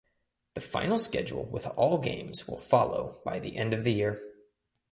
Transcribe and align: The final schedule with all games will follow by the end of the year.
The 0.55 0.61
final 0.61 0.97
schedule 0.97 1.47
with 1.51 1.67
all 1.77 1.99
games 1.99 2.47
will 2.47 2.57
follow 2.57 3.21
by 3.23 3.39
the 3.39 3.55
end 3.55 3.71
of 3.71 3.83
the 3.83 3.93
year. 3.93 4.17